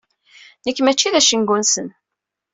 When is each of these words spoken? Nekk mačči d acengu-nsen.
Nekk 0.65 0.79
mačči 0.81 1.13
d 1.13 1.15
acengu-nsen. 1.19 1.87